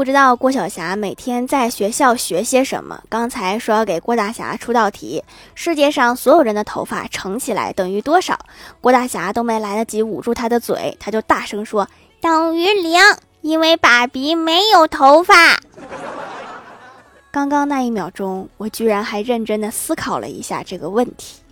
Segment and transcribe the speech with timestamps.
[0.00, 5.22] 不知道郭晓霞每天在学校学些什么刚才说要给郭大侠出道题
[5.54, 8.38] 世界上所有人的头发乘起来等于多少
[8.80, 11.86] 郭大侠都没来得及捂住他的嘴他就大声说
[12.22, 12.98] 等于零
[13.42, 15.34] 因为爸比没有头发。
[17.30, 21.42] 刚刚那一秒钟我居然还认真的思考了一下这个问题。